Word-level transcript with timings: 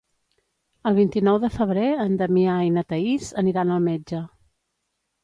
El 0.91 0.95
vint-i-nou 0.99 1.35
de 1.43 1.49
febrer 1.57 1.89
en 2.05 2.15
Damià 2.21 2.55
i 2.69 2.71
na 2.79 2.85
Thaís 2.93 3.29
aniran 3.43 3.75
al 3.77 3.85
metge. 3.89 4.23